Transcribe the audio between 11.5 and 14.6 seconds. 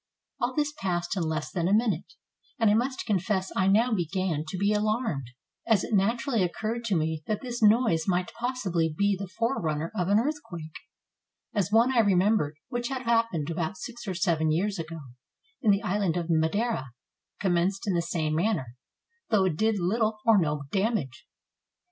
as one I remembered, which had happened about six or seven